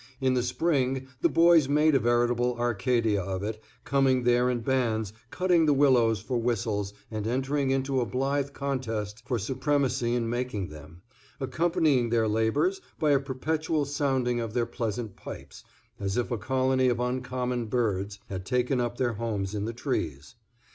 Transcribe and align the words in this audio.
In 0.19 0.33
the 0.33 0.41
spring 0.41 1.05
the 1.21 1.29
boys 1.29 1.69
made 1.69 1.93
a 1.93 1.99
veritable 1.99 2.57
Arcadia 2.57 3.21
of 3.21 3.43
it, 3.43 3.61
coming 3.83 4.23
there 4.23 4.49
in 4.49 4.61
bands, 4.61 5.13
cutting 5.29 5.67
the 5.67 5.75
willows 5.75 6.19
for 6.19 6.39
whistles, 6.39 6.91
and 7.11 7.27
entering 7.27 7.69
into 7.69 8.01
a 8.01 8.05
blithe 8.07 8.51
contest 8.51 9.21
for 9.27 9.37
supremacy 9.37 10.15
in 10.15 10.27
making 10.27 10.69
them, 10.69 11.03
accompanying 11.39 12.09
their 12.09 12.27
labors 12.27 12.81
by 12.97 13.11
a 13.11 13.19
perpetual 13.19 13.85
sounding 13.85 14.39
of 14.39 14.55
their 14.55 14.65
pleasant 14.65 15.15
pipes, 15.15 15.63
as 15.99 16.17
if 16.17 16.31
a 16.31 16.37
colony 16.39 16.89
of 16.89 16.99
uncommon 16.99 17.67
birds 17.67 18.17
had 18.27 18.43
taken 18.43 18.81
up 18.81 18.97
their 18.97 19.13
homes 19.13 19.53
in 19.53 19.65
the 19.65 19.71
trees. 19.73 20.33